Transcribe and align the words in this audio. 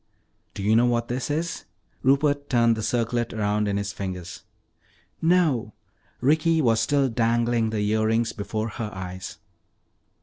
"Do 0.55 0.63
you 0.63 0.75
know 0.75 0.87
what 0.87 1.09
this 1.09 1.29
is?" 1.29 1.65
Rupert 2.01 2.49
turned 2.49 2.75
the 2.75 2.81
circlet 2.81 3.33
around 3.33 3.67
in 3.67 3.77
his 3.77 3.93
fingers. 3.93 4.41
"No." 5.21 5.73
Ricky 6.21 6.59
was 6.59 6.79
still 6.79 7.07
dangling 7.07 7.69
the 7.69 7.87
earrings 7.87 8.33
before 8.33 8.69
her 8.69 8.89
eyes. 8.95 9.37